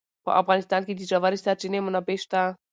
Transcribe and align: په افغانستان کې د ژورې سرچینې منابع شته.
په 0.25 0.31
افغانستان 0.41 0.81
کې 0.87 0.93
د 0.95 1.01
ژورې 1.09 1.37
سرچینې 1.45 1.79
منابع 1.85 2.17
شته. 2.23 2.41